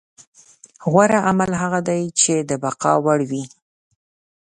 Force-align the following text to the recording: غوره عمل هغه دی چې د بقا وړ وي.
غوره 0.91 1.19
عمل 1.27 1.51
هغه 1.61 1.79
دی 1.89 2.01
چې 2.21 2.33
د 2.49 2.51
بقا 2.63 2.93
وړ 3.05 3.19
وي. 3.29 3.43